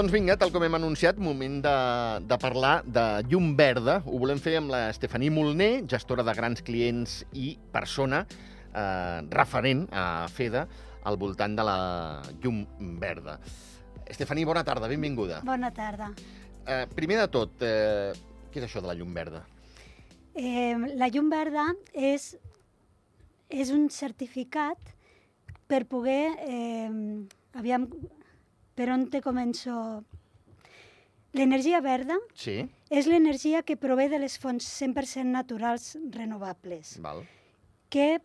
[0.00, 1.72] Doncs vinga, tal com hem anunciat, moment de,
[2.24, 3.98] de parlar de llum verda.
[4.08, 9.82] Ho volem fer amb la Estefanie Molner, gestora de grans clients i persona eh, referent
[9.92, 10.62] a FEDA
[11.04, 11.74] al voltant de la
[12.40, 12.62] llum
[13.02, 13.34] verda.
[14.08, 15.42] Estefanie, bona tarda, benvinguda.
[15.44, 16.08] Bona tarda.
[16.64, 18.14] Eh, primer de tot, eh,
[18.48, 19.42] què és això de la llum verda?
[20.32, 22.30] Eh, la llum verda és,
[23.52, 24.94] és un certificat
[25.68, 26.24] per poder...
[26.48, 26.88] Eh,
[27.60, 27.84] aviam,
[28.80, 29.74] per on te començo?
[31.36, 37.20] L'energia verda Sí, és l'energia que prové de les fonts 100% naturals renovables, val.
[37.92, 38.22] que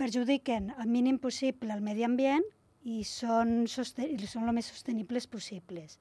[0.00, 2.46] perjudiquen al mínim possible el medi ambient
[2.88, 5.98] i són, i són el més sostenibles possibles.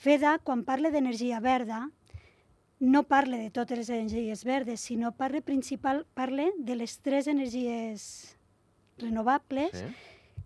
[0.00, 1.84] FEDA, quan parla d'energia verda,
[2.80, 8.36] no parla de totes les energies verdes, sinó parla principal parla de les tres energies
[8.98, 9.90] renovables Sí.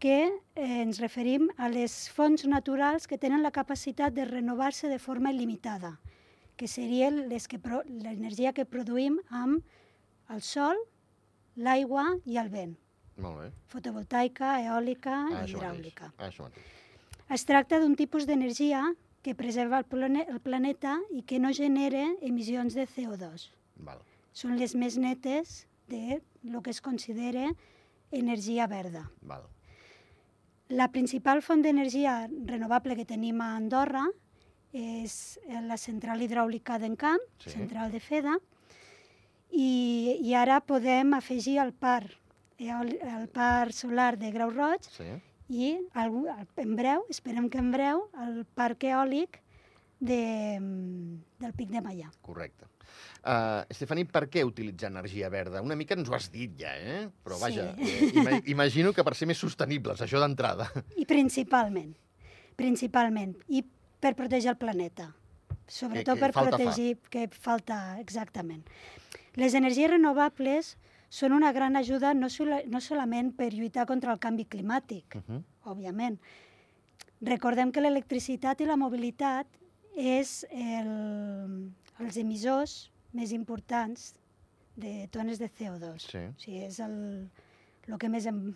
[0.04, 4.98] Que eh, ens referim a les fonts naturals que tenen la capacitat de renovar-se de
[5.00, 5.94] forma il·limitada,
[6.60, 7.56] que serien les que
[7.88, 9.64] l'energia que produïm amb
[10.28, 10.76] el sol,
[11.56, 12.74] l'aigua i el vent,
[13.16, 13.48] Molt bé.
[13.72, 16.10] fotovoltaica, eòlica Ah, i hidràulica.
[16.18, 16.68] Ah, això mateix.
[17.32, 18.84] Es tracta d'un tipus d'energia
[19.24, 23.48] que preserva el, plane el planeta i que no genera emissions de CO2.
[23.76, 24.04] Val.
[24.36, 27.54] Són les més netes de lo que es considera
[28.12, 29.08] energia verda.
[29.22, 29.48] Val.
[30.68, 34.04] La principal font d'energia renovable que tenim a Andorra
[34.72, 37.50] és la central hidràulica d'Encamp, Sí.
[37.50, 38.38] central de FEDA,
[39.52, 42.10] i, i ara podem afegir el parc,
[42.58, 45.04] eòli- el parc solar de Grau Roig Sí.
[45.48, 49.40] i algú, en breu, esperem que en breu, el parc eòlic
[50.00, 50.58] de,
[51.38, 52.10] del Pic de Maià.
[52.22, 52.66] Correcte.
[53.24, 55.62] Uh, Estefani, per què utilitzar energia verda?
[55.64, 57.08] Una mica ens ho has dit ja, eh?
[57.24, 57.82] Però vaja, Sí.
[57.90, 60.70] eh, ima imagino que per ser més sostenibles, això d'entrada.
[60.96, 61.94] I principalment,
[62.56, 63.64] principalment, i
[64.00, 65.14] per protegir el planeta.
[65.66, 66.56] Sobretot que per falta fa.
[66.58, 68.64] protegir que falta, exactament.
[69.34, 70.76] Les energies renovables
[71.08, 75.22] són una gran ajuda no, sola, no solament per lluitar contra el canvi climàtic, Uh
[75.28, 75.42] -huh.
[75.64, 76.18] òbviament.
[77.22, 79.46] Recordem que l'electricitat i la mobilitat
[79.96, 84.14] és el, els emissors més importants
[84.76, 85.98] de tones de CO2.
[86.02, 86.24] Sí.
[86.26, 86.96] O sigui, és el,
[87.86, 88.54] el que més em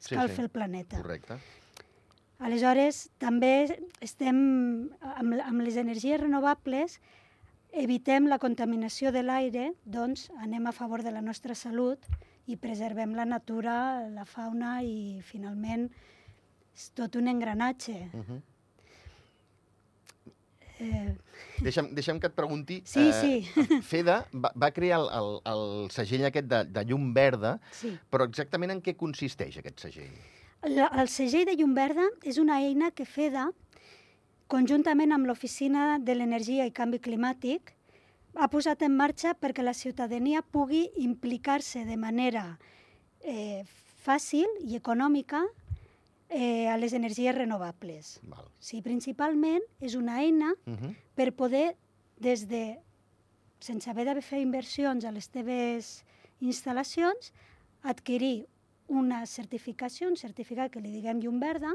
[0.00, 0.36] Sí, cal sí.
[0.38, 0.96] fer el planeta.
[1.02, 1.36] Correcte.
[2.40, 3.68] Aleshores, també
[4.00, 4.38] estem
[5.04, 6.96] amb, amb les energies renovables
[7.72, 12.06] evitem la contaminació de l'aire, doncs anem a favor de la nostra salut
[12.50, 15.86] i preservem la natura, la fauna i finalment
[16.74, 18.10] és tot un engranatge.
[18.12, 18.40] Uh -huh.
[20.80, 21.14] Eh,
[21.60, 22.80] deixa'm, deixa'm que et pregunti...
[22.80, 23.80] eh, Sí, sí.
[23.90, 27.92] FEDA va, va crear el, el, el segell aquest de, de llum verda, sí.
[28.10, 30.14] però exactament en què consisteix aquest segell?
[30.68, 33.50] La, el segell de llum verda és una eina que FEDA,
[34.50, 37.74] conjuntament amb l'Oficina de l'Energia i Canvi Climàtic,
[38.36, 42.44] ha posat en marxa perquè la ciutadania pugui implicar-se de manera
[43.20, 43.62] eh,
[44.04, 45.42] fàcil i econòmica
[46.30, 48.20] eh, a les energies renovables.
[48.22, 48.46] Val.
[48.58, 50.94] Sí, principalment és una eina Uh -huh.
[51.14, 51.76] per poder,
[52.18, 52.78] des de,
[53.60, 56.04] sense haver de fer inversions a les teves
[56.40, 57.32] instal·lacions,
[57.82, 58.46] adquirir
[58.88, 61.74] una certificació, un certificat que li diguem llum verda,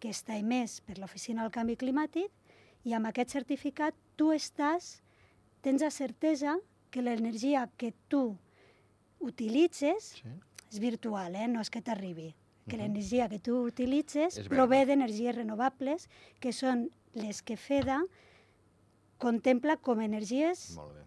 [0.00, 2.30] que està emès per l'Oficina del Canvi Climàtic,
[2.84, 5.00] i amb aquest certificat tu estàs,
[5.60, 6.58] tens la certesa
[6.90, 8.36] que l'energia que tu
[9.20, 10.28] utilitzes Sí.
[10.72, 11.48] és virtual, eh?
[11.48, 12.34] no és que t'arribi.
[12.68, 16.06] Que l'energia que tu utilitzes prové d'energies renovables,
[16.38, 16.86] que són
[17.18, 17.98] les que FEDA
[19.22, 21.02] contempla com a energies Molt bé.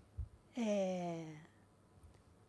[0.61, 1.37] eh,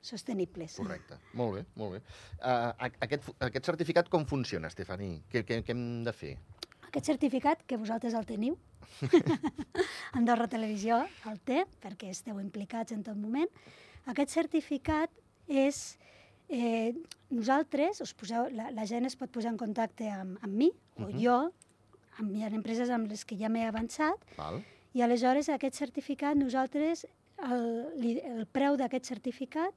[0.07, 0.77] sostenibles.
[0.79, 1.19] Correcte.
[1.35, 2.03] Molt bé, molt bé.
[2.39, 5.17] Uh, aquest, aquest certificat com funciona, Estefani?
[5.33, 6.37] Què, què, què hem de fer?
[6.87, 8.55] Aquest certificat, que vosaltres el teniu,
[10.19, 11.01] Andorra Televisió
[11.31, 13.51] el té, perquè esteu implicats en tot moment,
[14.07, 15.11] aquest certificat
[15.49, 15.97] és...
[16.49, 16.95] Eh,
[17.31, 21.09] nosaltres, us poseu, la, la gent es pot posar en contacte amb, amb mi, o
[21.09, 21.19] Mhm.
[21.21, 21.53] jo,
[22.19, 24.63] amb, hi ha empreses amb les que ja m'he avançat, Val?
[24.95, 27.07] i aleshores aquest certificat, nosaltres,
[27.43, 27.91] el,
[28.25, 29.75] el preu d'aquest certificat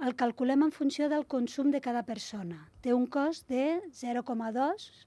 [0.00, 2.70] el calculem en funció del consum de cada persona.
[2.80, 5.06] Té un cost de 0,2,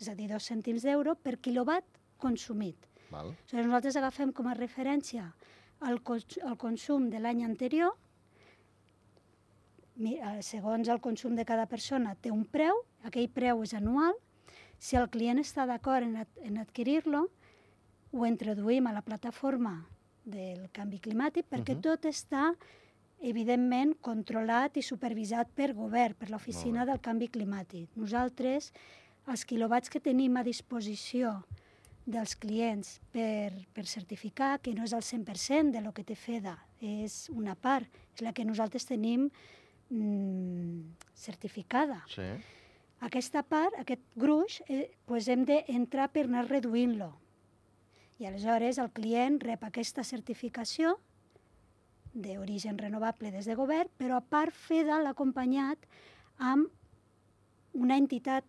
[0.00, 1.84] és a dir, 2 cèntims d'euro per quilowatt
[2.18, 2.76] consumit.
[3.12, 3.28] Val?
[3.28, 5.32] Aleshores, nosaltres agafem com a referència
[5.86, 7.94] el, cons el consum de l'any anterior,
[10.40, 14.14] segons el consum de cada persona té un preu, aquell preu és anual,
[14.78, 17.28] si el client està d'acord en, ad en adquirir-lo,
[18.12, 19.86] ho introduïm a la plataforma
[20.24, 21.82] del canvi climàtic perquè Mhm.
[21.82, 22.54] tot està
[23.22, 27.88] evidentment controlat i supervisat per govern, per l'Oficina del Canvi Climàtic.
[27.94, 28.72] Nosaltres,
[29.28, 31.44] els quilowatts que tenim a disposició
[32.04, 36.58] dels clients per, per certificar, que no és el 100% de lo que té FEDA,
[36.80, 39.30] és una part, és la que nosaltres tenim
[39.92, 42.02] mm, certificada.
[42.08, 42.26] Sí.
[43.02, 47.12] Aquesta part, aquest gruix, eh, pues hem d'entrar per anar reduint-lo.
[48.22, 50.96] I aleshores el client rep aquesta certificació
[52.14, 55.78] d'origen renovable des de govern, però a part FEDA l'ha acompanyat
[56.38, 56.70] amb
[57.72, 58.44] una entitat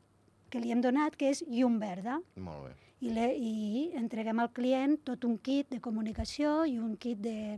[0.51, 2.73] que li hem donat, que és Llum Verda, Molt bé.
[3.01, 3.53] i, le, i
[3.97, 7.57] entreguem al client tot un kit de comunicació i un kit de,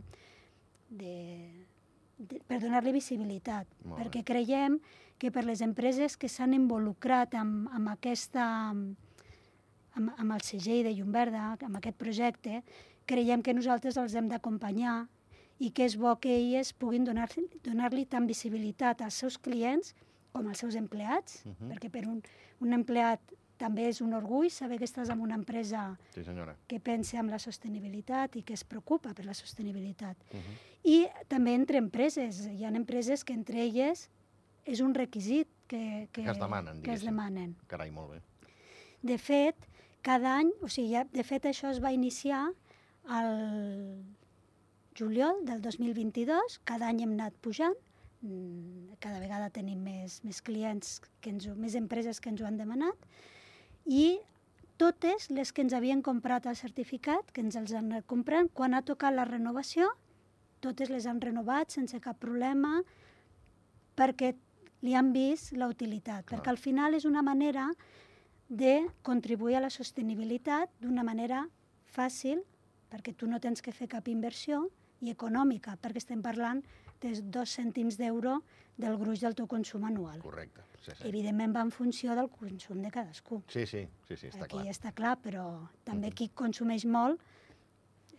[0.88, 1.16] de,
[1.66, 1.66] de,
[2.46, 4.78] per donar-li visibilitat, perquè creiem
[5.18, 8.70] que per les empreses que s'han involucrat amb, amb aquesta
[9.96, 12.62] amb, amb el segell de Llum Verda, amb aquest projecte,
[13.08, 15.06] creiem que nosaltres els hem d'acompanyar
[15.58, 19.94] i que és bo que elles puguin donar-li donar, tant visibilitat als seus clients
[20.32, 21.54] com als seus empleats, uh Mhm.
[21.60, 21.72] -huh.
[21.72, 22.22] perquè per un,
[22.60, 23.20] un empleat
[23.56, 26.54] també és un orgull saber que estàs en una empresa Sí, senyora.
[26.66, 30.16] que pensa en la sostenibilitat i que es preocupa per la sostenibilitat.
[30.30, 30.42] Uh -huh.
[30.86, 32.44] I també entre empreses.
[32.46, 34.06] Hi ha empreses que entre elles
[34.66, 37.56] és un requisit que, que, Que es demanen, que es demanen.
[37.70, 38.20] Carai, molt bé.
[39.06, 39.66] De fet,
[40.06, 42.44] cada any, o sigui, ja, de fet això es va iniciar
[43.06, 43.32] al
[44.96, 47.74] juliol del 2022, cada any hem anat pujant,
[48.22, 52.56] mm, cada vegada tenim més, més clients, que ens, més empreses que ens ho han
[52.56, 52.96] demanat,
[53.84, 54.18] i
[54.78, 58.74] totes les que ens havien comprat el certificat, que ens els han anat comprant, quan
[58.74, 59.90] ha tocat la renovació,
[60.66, 62.80] totes les han renovat sense cap problema,
[63.96, 64.34] perquè
[64.84, 66.38] li han vist la utilitat, Clar.
[66.40, 67.68] perquè al final és una manera
[68.48, 71.44] de contribuir a la sostenibilitat d'una manera
[71.96, 72.42] fàcil,
[72.92, 74.66] perquè tu no tens que fer cap inversió,
[75.04, 76.62] i econòmica, perquè estem parlant
[77.02, 78.38] de dos cèntims d'euro
[78.80, 80.20] del gruix del teu consum anual.
[80.24, 80.62] Correcte.
[80.80, 81.08] Sí, sí.
[81.08, 83.42] Evidentment va en funció del consum de cadascú.
[83.52, 84.72] Sí, sí, sí, sí està Aquí clar.
[84.72, 86.14] està clar, però també Mhm.
[86.14, 87.20] qui consumeix molt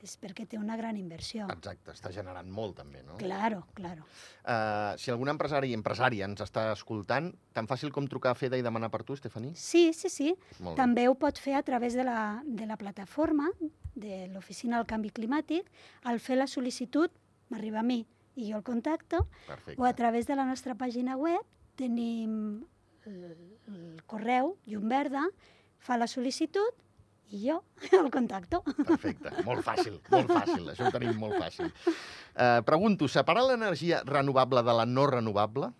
[0.05, 1.47] és perquè té una gran inversió.
[1.53, 3.17] Exacte, està generant molt també, no?
[3.21, 4.05] Claro, claro.
[4.43, 8.59] Uh, si algun empresari i empresària ens està escoltant, tan fàcil com trucar a FEDA
[8.59, 9.53] i demanar per tu, Estefani?
[9.55, 10.33] Sí, sí, sí.
[10.59, 10.81] Molt bé.
[10.81, 13.49] També ho pot fer a través de la, de la plataforma
[13.97, 15.69] de l'Oficina del Canvi Climàtic.
[16.05, 17.11] Al fer la sol·licitud,
[17.49, 18.03] m'arriba a mi
[18.37, 19.81] i jo el contacto, Perfecte.
[19.81, 21.41] o a través de la nostra pàgina web
[21.75, 22.65] tenim
[23.09, 25.25] el, el correu Llum Verda,
[25.81, 26.85] fa la sol·licitud
[27.31, 27.63] i jo
[27.99, 28.61] el contacto.
[28.87, 31.71] Perfecte, molt fàcil, molt fàcil, això ho tenim molt fàcil.
[32.37, 35.71] Uh, pregunto, separar l'energia renovable de la no renovable?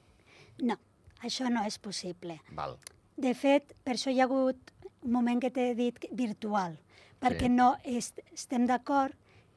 [0.60, 0.76] No,
[1.24, 2.40] això no és possible.
[2.52, 2.78] Val,
[3.18, 6.76] De fet, per això hi ha hagut un moment que t'he dit virtual,
[7.20, 7.50] perquè Sí.
[7.50, 9.16] no est estem d'acord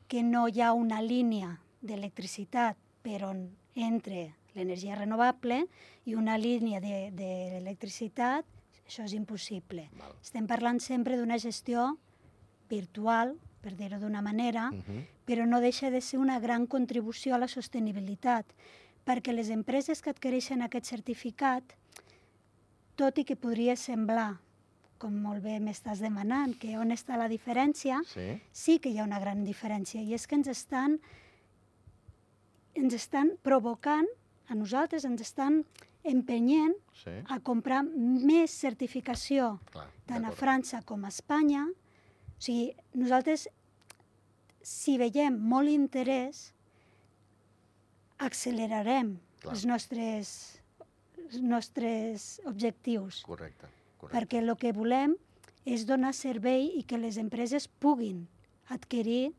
[0.09, 5.67] que no hi ha una línia d'electricitat per on entre l'energia renovable
[6.07, 8.60] i una línia de- d'electricitat, de,
[8.91, 9.89] això és impossible.
[9.99, 10.17] val.
[10.23, 11.97] Estem parlant sempre d'una gestió
[12.71, 15.07] virtual, per dir-ho d'una manera, Uh -huh.
[15.27, 18.47] però no deixa de ser una gran contribució a la sostenibilitat,
[19.07, 21.63] perquè les empreses que adquireixen aquest certificat,
[22.97, 24.39] tot i que podria semblar,
[24.99, 29.05] com molt bé m'estàs demanant, que on està la diferència, Sí, sí que hi ha
[29.05, 31.01] una gran diferència, i és que ens estan,
[32.75, 34.07] ens estan provocant,
[34.49, 35.65] a nosaltres ens estan
[36.05, 39.87] empenyent sí, a comprar més certificació clar.
[40.07, 40.31] tant a.
[40.33, 41.67] França com a Espanya.
[41.71, 43.49] O sigui, nosaltres,
[44.63, 46.53] si veiem molt interès,
[48.21, 49.55] accelerarem Clar.
[49.55, 50.31] els nostres,
[51.17, 54.17] els nostres objectius, Correcte, correcte.
[54.17, 55.17] perquè el que volem
[55.65, 58.27] és donar servei i que les empreses puguin
[58.69, 59.33] adquirir,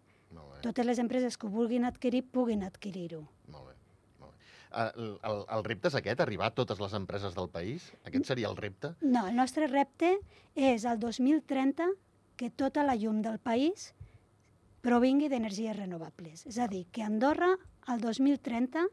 [0.62, 3.24] totes les empreses que vulguin adquirir, puguin adquirir-ho.
[3.50, 3.76] molt bé.
[4.20, 4.38] Molt bé.
[4.38, 7.92] Uh, el, el, el repte és aquest, arribar a totes les empreses del país?
[8.08, 8.94] Aquest seria el repte?
[9.02, 10.16] No, el nostre repte
[10.56, 11.90] és el 2030
[12.40, 13.92] que tota la llum del país
[14.82, 16.46] provingui d'energies renovables.
[16.50, 17.54] És a dir, que Andorra,
[17.86, 18.88] al 2030,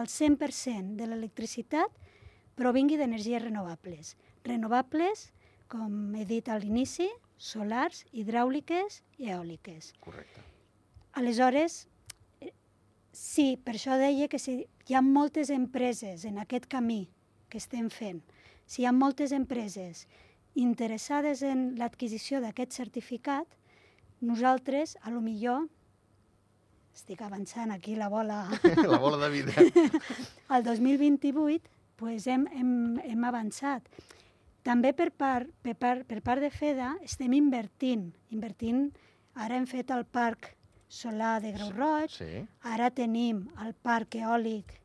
[0.00, 2.00] el 100% de l'electricitat
[2.56, 4.14] provingui d'energies renovables.
[4.46, 5.28] Renovables,
[5.68, 9.92] com he dit a l'inici, solars, hidràuliques i eòliques.
[10.00, 10.42] Correcte.
[11.14, 11.84] Aleshores,
[13.14, 17.06] sí, per això deia que si hi ha moltes empreses en aquest camí
[17.48, 18.20] que estem fent,
[18.66, 20.06] si hi ha moltes empreses
[20.54, 23.46] interessades en l'adquisició d'aquest certificat,
[24.20, 25.66] nosaltres, a lo millor,
[26.94, 28.46] estic avançant aquí la bola,
[28.92, 29.52] la bola de vida.
[30.48, 33.86] al 2028 pues hem, hem, hem avançat.
[34.64, 38.08] També per part, per, part, per part de FEDA estem invertint.
[38.34, 38.88] Invertint,
[39.34, 40.54] ara hem fet el parc
[40.94, 44.76] solar de Grau Roig, Sí, ara tenim el parc eòlic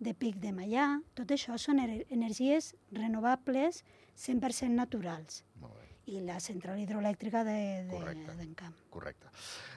[0.00, 0.88] de Pic de Maià.
[1.18, 3.84] Tot això són er- energies renovables
[4.16, 5.44] 100% naturals.
[5.60, 5.84] molt bé.
[6.08, 7.90] i la central hidroelèctrica d'Encamp.
[7.90, 8.34] De, Correcte.
[8.38, 8.76] d'Encamp.
[8.88, 9.26] Correcte.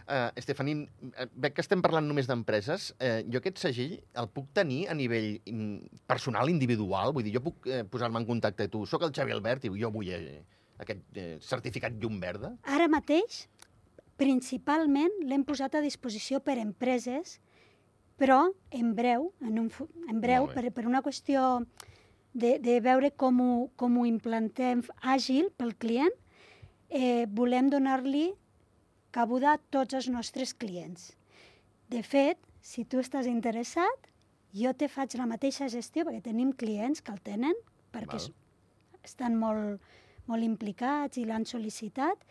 [0.08, 0.76] Uh, Estefani,
[1.18, 2.94] eh, veig que estem parlant només d'empreses.
[3.04, 7.12] Uh, jo aquest segell el puc tenir a nivell mm, personal, individual?
[7.12, 8.86] Vull dir, jo puc eh, posar-me en contacte amb tu.
[8.88, 10.40] Soc el Xavi Albert i jo vull eh,
[10.80, 12.54] aquest eh, certificat llum verda.
[12.64, 13.42] Ara mateix,
[14.20, 17.40] principalment, l'hem posat a disposició per empreses,
[18.22, 19.72] però en breu, en, un,
[20.10, 21.64] en breu per, per una qüestió
[22.34, 26.14] de, de veure com ho, com ho implantem àgil pel client,
[26.90, 28.30] eh, volem donar-li
[29.12, 31.12] cabuda a tots els nostres clients.
[31.92, 34.08] De fet, si tu estàs interessat,
[34.56, 37.58] jo te faig la mateixa gestió, perquè tenim clients que el tenen,
[37.92, 38.32] perquè Val.
[39.04, 39.82] estan molt,
[40.28, 42.22] molt implicats i l'han sol·licitat,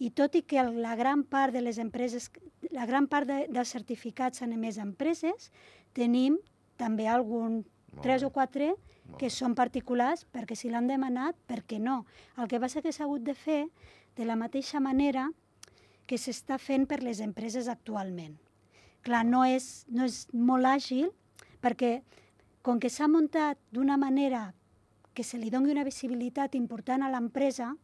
[0.00, 2.30] i tot i que la gran part de les empreses,
[2.72, 5.50] la gran part de, dels certificats s'han emès a empreses,
[5.92, 6.38] tenim
[6.80, 7.60] també algun,
[8.00, 8.72] tres o quatre,
[9.18, 12.04] que són particulars, perquè si l'han demanat, per què no?
[12.38, 13.64] El que passa que s'ha hagut de fer
[14.16, 15.28] de la mateixa manera
[16.06, 18.38] que s'està fent per les empreses actualment.
[19.04, 21.10] Clar, no és, no és molt àgil,
[21.60, 22.00] perquè
[22.62, 24.50] com que s'ha muntat d'una manera
[25.14, 27.74] que se li doni una visibilitat important a l'empresa,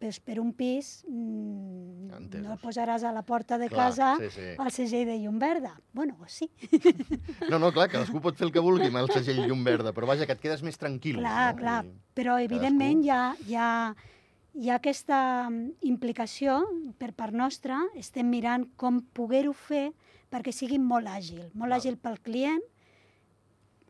[0.00, 2.46] pues per un pis mm, Entesos.
[2.48, 4.46] no posaràs a la porta de Clar, casa sí, sí.
[4.58, 5.74] el segell de llum verda.
[5.92, 6.50] Bueno, sí.
[7.50, 10.08] No, no, clar, cadascú pot fer el que vulgui amb el segell llum verda, però
[10.10, 11.20] vaja, que et quedes més tranquil.
[11.22, 11.60] Clar, no?
[11.60, 11.84] clar.
[11.86, 13.68] I- Però, evidentment, hi ha, hi, ha,
[14.54, 15.18] hi ha aquesta
[15.50, 16.60] mm, implicació
[16.98, 17.80] per part nostra.
[17.98, 19.88] Estem mirant com poder-ho fer
[20.34, 21.44] perquè sigui molt àgil.
[21.54, 21.78] Molt Val.
[21.80, 22.62] àgil pel client,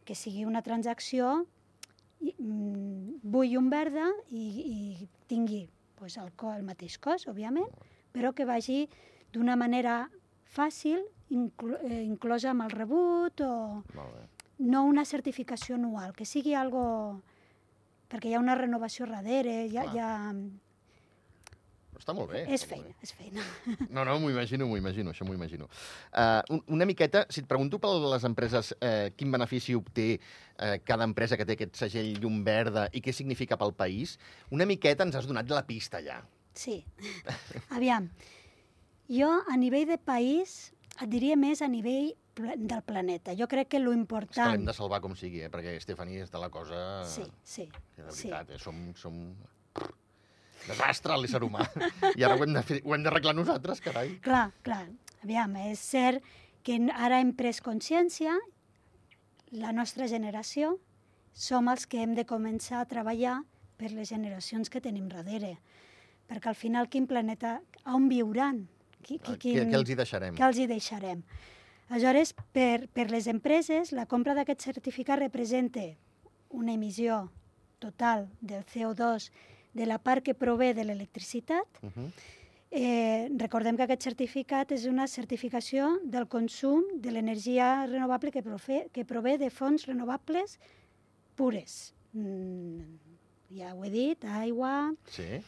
[0.05, 1.47] que sigui una transacció,
[2.25, 5.65] i, mm, vull llum verda i, i tingui
[5.99, 7.69] pues, el, el mateix cost, òbviament,
[8.15, 8.85] però que vagi
[9.35, 10.05] d'una manera
[10.55, 11.03] fàcil,
[11.35, 13.55] inclo, eh, inclosa amb el rebut o
[14.59, 16.85] no una certificació anual, que sigui algo
[18.11, 20.11] perquè hi ha una renovació darrere, hi ha, hi ha...
[21.95, 22.41] Però està molt bé.
[22.51, 23.41] és feina, és feina.
[23.65, 23.87] bé.
[23.95, 25.69] No, no, m'ho imagino, m'ho imagino, això m'ho imagino.
[26.11, 30.75] Uh, un- una miqueta, si et pregunto per les empreses, uh, quin benefici obté uh,
[30.85, 34.19] cada empresa que té aquest segell llum verda i què significa pel país,
[34.51, 36.19] una miqueta ens has donat la pista ja.
[36.55, 36.81] Sí.
[37.71, 38.11] Aviam,
[39.11, 43.35] jo a nivell de país et diria més a nivell del planeta.
[43.39, 44.51] Jo crec que lo És que important...
[44.53, 45.51] l'hem de salvar com sigui, eh?
[45.51, 47.05] perquè Estefani és de la cosa...
[47.07, 48.27] Sí, sí, que de sí.
[48.31, 48.59] veritat, eh?
[48.59, 49.21] som, som...
[50.69, 51.67] Desastre l'ésser humà.
[52.17, 54.17] I ara ho hem de fer- ho hem d'arreglar nosaltres, carai.
[54.25, 54.87] Clar, clar.
[55.25, 56.23] Aviam, és cert
[56.65, 58.35] que ara hem pres consciència,
[59.53, 60.79] la nostra generació,
[61.33, 63.41] som els que hem de començar a treballar
[63.77, 65.57] per les generacions que tenim darrere.
[66.29, 68.65] Perquè al final quin planeta, on viuran?
[69.05, 70.35] Qui, qui, Què, què els hi deixarem?
[70.39, 71.23] què els hi deixarem?
[71.91, 75.83] Aleshores, per, per les empreses, la compra d'aquest certificat representa
[76.49, 77.27] una emissió
[77.79, 79.29] total del CO2
[79.75, 82.11] de la part que prové de l'electricitat, Uh -huh.
[82.77, 88.89] Eh, recordem que aquest certificat és una certificació del consum de l'energia renovable que, profe,
[88.91, 90.59] que prové de fonts renovables
[91.37, 91.95] pures.
[92.19, 92.81] Mm,
[93.55, 94.93] ja ho he dit, aigua...
[95.07, 95.39] Sí?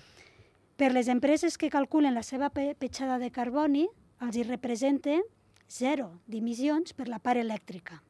[0.77, 3.89] Per les empreses que calculen la seva pe petjada de carboni,
[4.23, 5.19] els hi representa
[5.67, 8.03] zero d'emissions per la part elèctrica.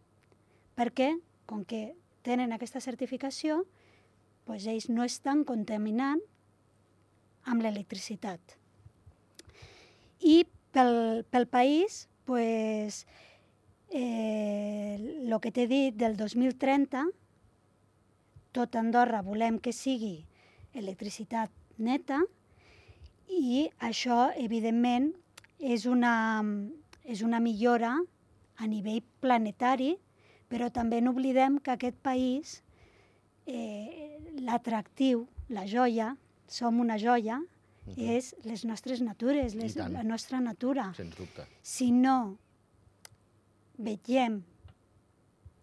[0.76, 1.14] Perquè,
[1.46, 1.94] com que
[2.26, 3.62] tenen aquesta certificació,
[4.46, 6.22] doncs ells no estan contaminant
[7.46, 8.56] amb l'electricitat.
[10.22, 13.04] I pel, pel país, pues,
[13.90, 17.04] eh, el que t'he dit del 2030,
[18.56, 20.24] tot Andorra volem que sigui
[20.72, 22.22] electricitat neta
[23.28, 25.10] i això, evidentment,
[25.58, 26.42] és una,
[27.04, 27.94] és una millora
[28.56, 29.96] a nivell planetari,
[30.48, 32.60] però també no oblidem que aquest país,
[33.46, 37.40] eh, l'atractiu, la joia, som una joia,
[37.86, 38.08] Mhm.
[38.16, 40.92] és les nostres natures, les, la nostra natura.
[40.96, 41.44] Sens dubte.
[41.62, 42.36] Si no
[43.78, 44.40] vetllem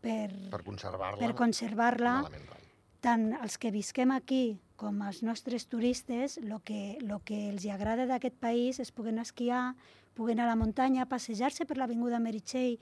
[0.01, 2.21] per, Per conservar-la...
[2.29, 2.61] per rai.
[3.03, 8.05] tant els que visquem aquí com els nostres turistes, el que, lo que els agrada
[8.07, 9.75] d'aquest país és poder esquiar,
[10.15, 12.79] poder anar a la muntanya, passejar-se per l'Avinguda Meritxell,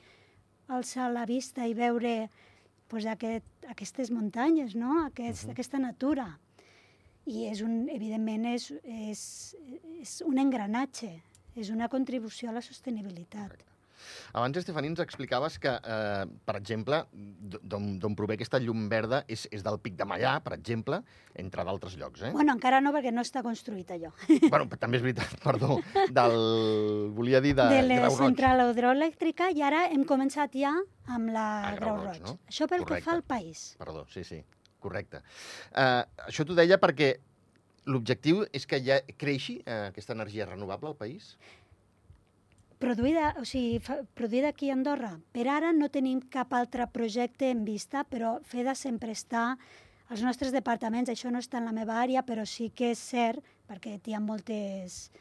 [0.67, 2.29] alçar la vista i veure
[2.91, 5.05] pues, aquest, aquestes muntanyes, no?
[5.05, 5.51] Aquest, Mhm.
[5.55, 6.25] aquesta natura.
[7.25, 9.55] I és un, evidentment és, és,
[10.01, 11.21] és un engranatge,
[11.55, 13.63] és una contribució a la sostenibilitat.
[14.33, 19.47] Abans, Estefani, ens explicaves que, eh, per exemple, d'on d'on prové aquesta llum verda és,
[19.51, 21.01] és del Pic de Mallà, per exemple,
[21.35, 22.31] entre d'altres llocs, eh?
[22.35, 24.13] Bueno, encara no, perquè no està construït allò.
[24.51, 25.79] bueno, també és veritat, perdó,
[26.09, 26.37] del...
[27.17, 28.23] volia dir de, de la Grau Roig.
[28.31, 30.75] central hidroelèctrica i ara hem començat ja
[31.11, 32.29] amb la A Grau Grau Roig, Roig.
[32.29, 32.39] no?
[32.51, 33.03] Això pel Correcte.
[33.03, 33.65] que fa al país.
[33.81, 34.41] Perdó, sí, sí,
[34.79, 35.23] correcte.
[35.71, 37.15] Uh, això t'ho deia perquè
[37.89, 41.31] L'objectiu és que ja creixi eh, aquesta energia renovable al país?
[42.81, 43.77] Produïda, o sigui,
[44.17, 45.13] produïda aquí a Andorra.
[45.35, 49.51] Per ara no tenim cap altre projecte en vista, però FEDA sempre està
[50.09, 51.11] als nostres departaments.
[51.13, 54.23] Això no està en la meva àrea, però sí que és cert, perquè hi ha
[54.23, 55.11] moltes,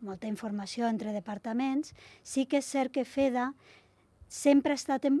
[0.00, 1.92] molta informació entre departaments,
[2.24, 3.50] sí que és cert que FEDA
[4.26, 5.20] sempre ha estat en,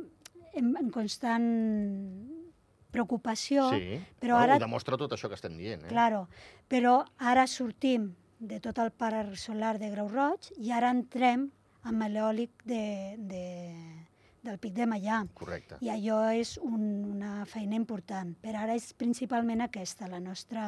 [0.54, 1.46] en, en constant
[2.96, 4.56] preocupació, sí, però ara...
[4.56, 5.84] Ho demostra tot això que estem dient.
[5.84, 5.92] Eh?
[5.92, 6.24] Claro,
[6.72, 11.50] però ara sortim de tot el parc solar de Grau Roig i ara entrem
[11.86, 12.82] amb l'eòlic de,
[13.30, 13.42] de,
[14.42, 15.20] del Pic de Mallà.
[15.38, 15.78] Correcte.
[15.84, 16.82] I allò és un,
[17.16, 18.34] una feina important.
[18.42, 20.66] Per ara és principalment aquesta, la nostra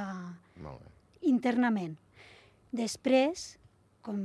[0.63, 0.93] Molt bé.
[1.31, 1.97] internament.
[2.71, 3.57] Després,
[4.05, 4.19] com,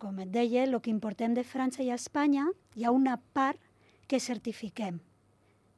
[0.00, 3.60] com et deia, el que importem de França i Espanya, hi ha una part
[4.10, 4.98] que certifiquem.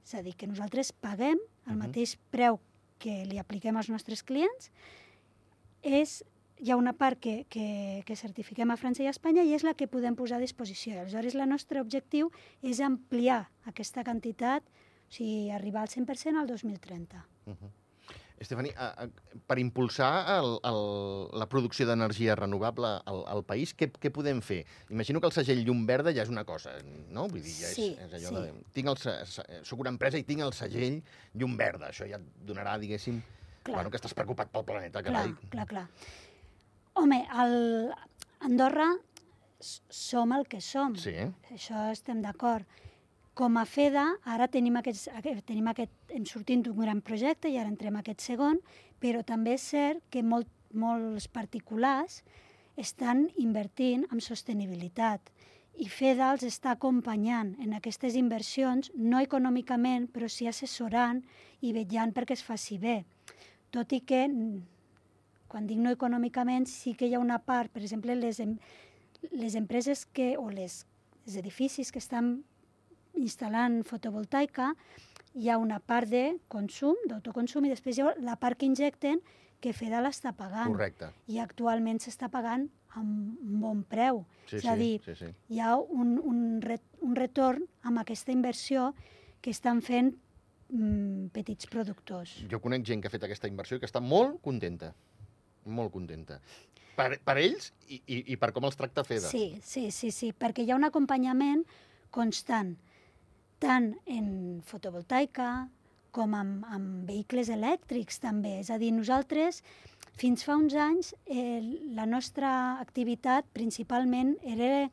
[0.07, 1.79] És a dir, que nosaltres paguem el Mhm.
[1.79, 2.61] mateix preu
[2.99, 4.71] que li apliquem als nostres clients,
[5.83, 6.25] és,
[6.63, 7.67] hi ha una part que, que,
[8.07, 11.01] que certifiquem a França i a Espanya i és la que podem posar a disposició.
[11.01, 12.31] Aleshores, el nostre objectiu
[12.63, 17.25] és ampliar aquesta quantitat, o sigui, arribar al 100% al 2030.
[17.51, 17.73] Uh -huh.
[18.43, 19.09] Estefani, a, a,
[19.47, 20.81] per impulsar el, el,
[21.39, 24.65] la producció d'energia renovable al, al país, què, què podem fer?
[24.91, 26.73] Imagino que el segell llum verda ja és una cosa,
[27.09, 27.29] no?
[27.29, 28.35] Vull dir, ja és, Sí, és allò sí.
[28.35, 28.65] de...
[28.73, 28.97] Tinc el,
[29.63, 31.03] soc una empresa i tinc el segell
[31.35, 31.91] llum verda.
[31.91, 33.23] Això ja et donarà, diguéssim,
[33.63, 33.77] Clar.
[33.77, 35.51] bueno, que estàs preocupat pel planeta, Clar, carai.
[35.51, 35.89] clar, clar.
[36.95, 37.93] Home, el...
[38.43, 38.89] Andorra
[39.63, 40.97] som el que som.
[40.99, 41.15] Sí,
[41.55, 42.67] Això estem d'acord.
[43.39, 47.57] Com a FEDA, ara tenim, aquests, aquest, tenim aquest, hem sortit d'un gran projecte i
[47.57, 48.59] ara entrem a aquest segon,
[49.01, 52.21] però també és cert que molt, molts particulars
[52.77, 55.33] estan invertint en sostenibilitat
[55.81, 61.23] i FEDA els està acompanyant en aquestes inversions, no econòmicament, però sí assessorant
[61.65, 63.03] i vetllant perquè es faci bé.
[63.73, 64.27] Tot i que,
[65.53, 68.57] quan dic no econòmicament, sí que hi ha una part, per exemple, les, em,
[69.37, 70.83] les empreses que, o les,
[71.27, 72.39] els edificis que estan
[73.21, 74.73] instal·lant fotovoltaica,
[75.37, 79.21] hi ha una part de consum, d'autoconsum, i després hi ha la part que injecten
[79.63, 80.73] que FEDA l'està pagant.
[80.73, 81.13] correcte.
[81.31, 84.25] I actualment s'està pagant amb un bon preu.
[84.49, 85.31] Sí, és a dir, sí, sí.
[85.53, 88.91] hi ha un, un, re, un retorn amb aquesta inversió
[89.41, 90.13] que estan fent
[90.73, 92.35] mm, petits productors.
[92.51, 94.93] Jo conec gent que ha fet aquesta inversió i que està molt contenta.
[95.65, 96.39] Molt contenta.
[96.97, 99.31] Per, per ells i, i, i per com els tracta FEDA.
[99.31, 101.63] Sí, sí, sí, sí, perquè hi ha un acompanyament
[102.13, 102.75] constant,
[103.63, 104.27] tant en
[104.69, 105.53] fotovoltaica
[106.13, 108.59] com amb, amb vehicles elèctrics també.
[108.61, 109.63] És a dir, nosaltres
[110.21, 111.63] fins fa uns anys eh,
[111.97, 114.91] la nostra activitat principalment era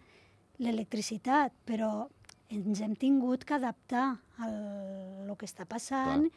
[0.63, 2.07] l'electricitat, però
[2.49, 4.07] ens hem tingut que adaptar
[4.39, 4.55] al
[5.29, 6.27] el que està passant,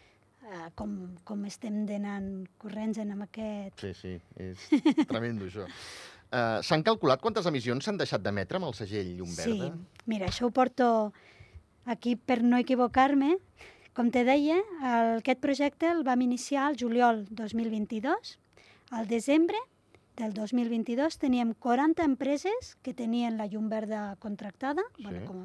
[0.43, 3.81] eh, com, com estem anant corrents en aquest...
[3.81, 5.67] Sí, sí, és tremendo això.
[6.33, 9.69] Uh, S'han calculat quantes emissions s'han deixat d'emetre amb el segell llum verda?
[9.69, 11.13] Sí, mira, això ho porto
[11.85, 13.35] aquí per no equivocar-me.
[13.93, 18.39] Com te deia, el, aquest projecte el vam iniciar el juliol 2022.
[18.97, 19.61] Al desembre
[20.17, 25.05] del 2022 teníem 40 empreses que tenien la llum verda contractada, Sí.
[25.05, 25.45] bueno, com,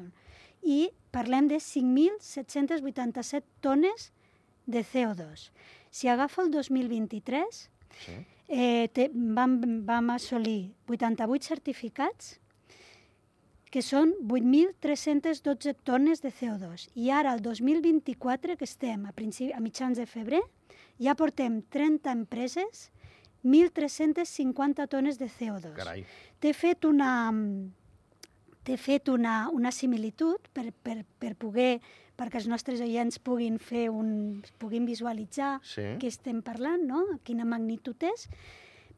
[0.64, 4.12] i parlem de 5.787 tones
[4.68, 5.48] de CO2.
[5.90, 7.70] Si agafo el 2023,
[8.04, 8.12] Sí.
[8.48, 9.56] eh, te, vam,
[9.88, 12.36] vam assolir 88 certificats
[13.72, 16.86] que són 8.312 tones de CO2.
[16.94, 20.40] I ara, el 2024, que estem a, principi, a mitjans de febrer,
[21.00, 22.90] ja portem 30 empreses,
[23.44, 25.74] 1.350 tones de CO2.
[25.76, 26.04] Carai.
[26.40, 27.32] T'he fet una,
[28.64, 31.80] t'he fet una, una similitud per, per, per poder
[32.18, 35.84] perquè els nostres oients puguin fer un, puguin visualitzar Sí.
[36.02, 37.04] què estem parlant, no?
[37.24, 38.26] quina magnitud és,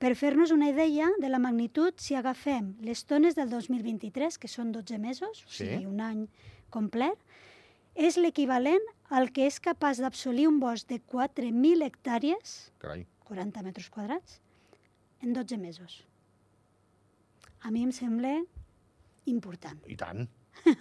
[0.00, 4.72] per fer-nos una idea de la magnitud si agafem les tones del 2023, que són
[4.72, 5.66] 12 mesos, o Sí.
[5.66, 6.26] sigui, un any
[6.70, 7.18] complet,
[7.94, 8.80] és l'equivalent
[9.10, 13.04] al que és capaç d'absolir un bosc de 4.000 hectàrees, Carai.
[13.28, 14.40] 40 metres quadrats,
[15.20, 16.06] en 12 mesos.
[17.60, 18.38] A mi em sembla
[19.26, 19.78] important.
[19.86, 20.24] I tant.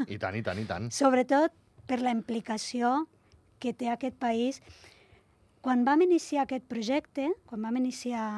[0.08, 0.88] I tant, i tant, i tant.
[1.02, 1.52] Sobretot
[1.90, 3.08] per la implicació
[3.60, 4.62] que té aquest país.
[5.66, 8.30] Quan vam iniciar aquest projecte, quan vam iniciar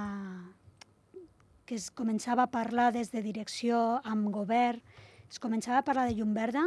[1.67, 4.81] que es començava a parlar des de direcció amb govern,
[5.29, 6.65] es començava a parlar de llum verda,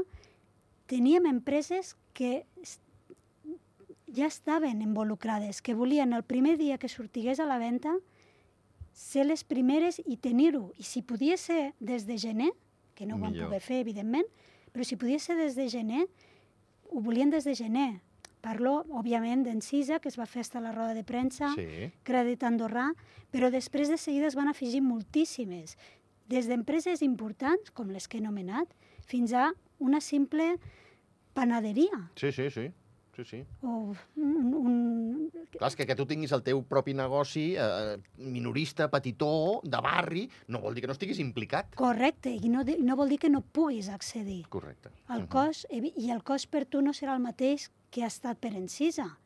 [0.89, 2.47] teníem empreses que
[4.15, 7.97] ja estaven involucrades, que volien el primer dia que sortigués a la venda
[8.95, 10.71] ser les primeres i tenir-ho.
[10.79, 12.53] I si podia ser des de gener,
[12.95, 14.29] que no ho vam poder fer, evidentment,
[14.73, 16.07] però si podia ser des de gener,
[16.95, 18.01] ho volien des de gener,
[18.45, 21.91] Parlo, òbviament, d'Encisa, que es va fer a la roda de premsa, Sí.
[22.05, 22.93] Crèdit Andorrà,
[23.33, 25.79] però després de seguida es van afegir moltíssimes,
[26.29, 28.69] des d'empreses importants, com les que he anomenat,
[29.07, 30.57] fins a una simple
[31.35, 32.71] panaderia Sí, sí, sí.
[33.15, 33.45] Sí, sí.
[33.63, 35.31] o un, un...
[35.55, 40.25] Clar, és que que tu tinguis el teu propi negoci eh, minorista, petitó, de barri,
[40.49, 41.77] no vol dir que no estiguis implicat.
[41.79, 44.49] Correcte, i no, no vol dir que no puguis accedir.
[44.49, 44.91] Correcte.
[45.09, 45.29] El Mhm.
[45.29, 48.53] cost, evi- i el cost per tu no serà el mateix que ha estat per
[48.59, 49.17] Encisa.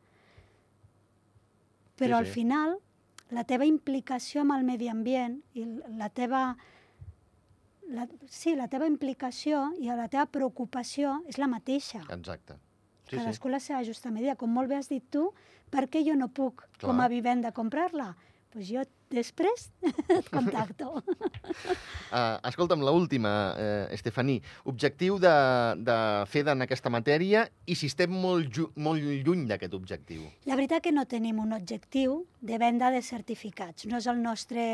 [1.97, 2.31] Però Sí, al sí.
[2.33, 2.77] final,
[3.31, 5.65] la teva implicació amb el medi ambient i
[5.97, 6.57] la teva...
[7.89, 12.03] La, sí, la teva implicació i la teva preocupació és la mateixa.
[12.13, 12.53] Exacte.
[13.09, 13.21] Sí, sí.
[13.23, 14.37] Cadascú la seva justa medida.
[14.37, 15.31] Com molt bé has dit tu,
[15.73, 16.89] per què jo no puc, Clar.
[16.89, 18.13] com a vivenda, comprar-la?
[18.49, 19.67] Doncs pues jo després
[20.17, 21.03] et contacto.
[22.09, 24.39] Uh, escolta'm, l'última, uh, Estefaní.
[24.69, 25.33] Objectiu de,
[25.85, 25.97] de
[26.29, 30.25] FEDA en aquesta matèria i si estem molt, molt lluny d'aquest objectiu.
[30.49, 33.85] La veritat que no tenim un objectiu de venda de certificats.
[33.85, 34.65] No és el nostre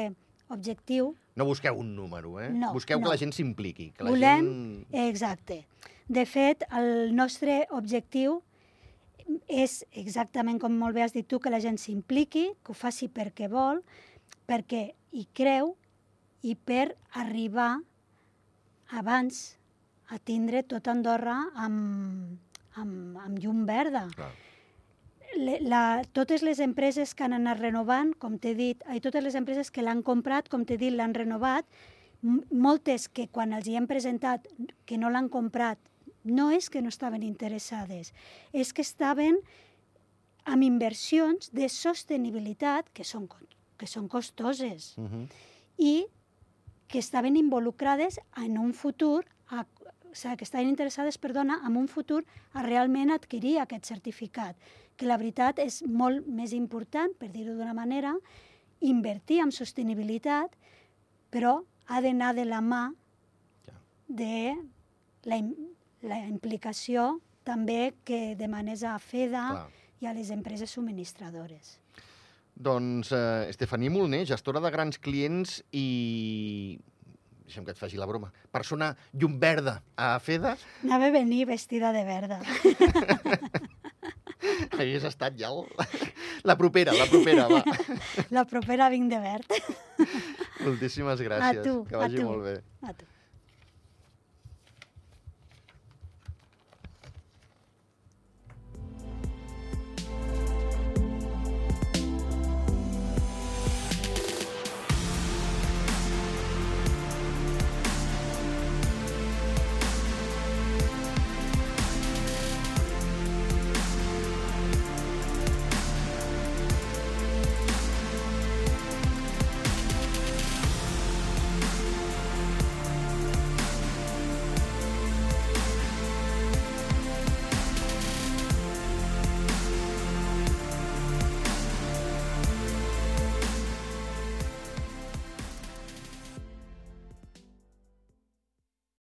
[0.49, 1.13] objectiu.
[1.35, 2.49] No busqueu un número, eh?
[2.53, 3.05] No, busqueu no.
[3.05, 3.91] que la gent s'impliqui.
[3.99, 4.49] Volem...
[4.49, 5.07] Gent...
[5.07, 5.63] Exacte.
[6.07, 8.41] De fet, el nostre objectiu
[9.49, 13.09] és exactament com molt bé has dit tu, que la gent s'impliqui, que ho faci
[13.09, 13.81] perquè vol,
[14.45, 15.73] perquè hi creu
[16.45, 17.79] i per arribar
[18.93, 19.55] abans
[20.13, 22.37] a tindre tot Andorra amb,
[22.77, 24.05] amb, amb llum verda.
[24.13, 24.33] Clar.
[25.35, 29.35] Le- La, totes les empreses que han anat renovant, com t'he dit, i totes les
[29.35, 31.65] empreses que l'han comprat, com t'he dit, l'han renovat,
[32.51, 34.47] moltes que quan els hi hem presentat
[34.85, 35.77] que no l'han comprat,
[36.23, 38.13] no és que no estaven interessades,
[38.53, 39.37] és que estaven
[40.45, 43.27] amb inversions de sostenibilitat que són,
[43.77, 45.27] que són costoses Uh -huh.
[45.77, 46.05] i
[46.87, 49.25] que estaven involucrades en un futur,
[50.15, 52.23] que estaven interessades, perdona, en un futur
[52.53, 54.55] a realment adquirir aquest certificat,
[54.95, 58.15] que la veritat és molt més important, per dir-ho d'una manera,
[58.79, 60.55] invertir en sostenibilitat,
[61.29, 62.83] però ha d'anar de la mà
[64.07, 64.55] de
[65.25, 65.39] la,
[66.01, 69.65] la implicació també que demanes a FEDA Clar.
[70.01, 71.79] i a les empreses subministradores.
[72.55, 76.79] Doncs eh, Estefaní Molner, gestora de grans clients i...
[77.45, 78.31] Deixa'm que et faci la broma.
[78.53, 80.55] Persona llum verda a FEDA.
[80.83, 82.39] Anava a venir vestida de verda.
[84.75, 85.65] Hagués estat ja el...
[86.45, 87.61] la propera, la propera, va.
[88.33, 89.57] La propera vinc de verd.
[90.65, 91.61] Moltíssimes gràcies.
[91.65, 92.25] tu, que a vagi tu.
[92.29, 92.55] molt bé.
[92.85, 93.07] A tu.